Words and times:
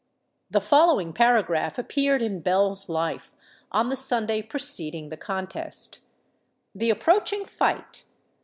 The 0.49 0.59
following 0.59 1.13
paragraph 1.13 1.77
appeared 1.77 2.23
in 2.23 2.41
Bell's 2.41 2.89
Life, 2.89 3.31
on 3.71 3.89
the 3.89 3.95
Sunday 3.95 4.41
preceding 4.41 5.09
the 5.09 5.15
contest:— 5.15 5.99
"THE 6.73 6.89
APPROACHING 6.89 7.45
FIGHT. 7.45 8.05